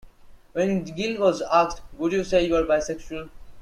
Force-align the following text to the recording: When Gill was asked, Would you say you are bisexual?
When 0.53 0.81
Gill 0.83 1.19
was 1.19 1.43
asked, 1.43 1.83
Would 1.99 2.11
you 2.11 2.23
say 2.23 2.47
you 2.47 2.55
are 2.55 2.63
bisexual? 2.63 3.29